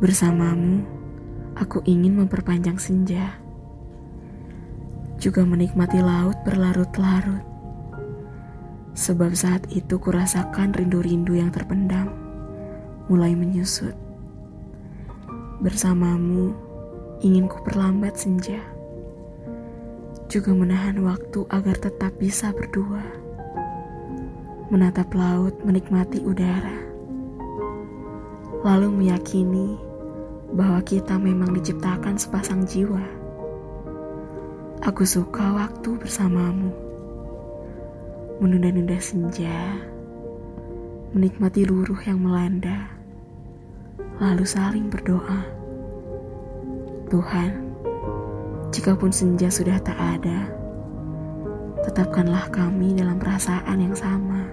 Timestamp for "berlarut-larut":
6.40-7.44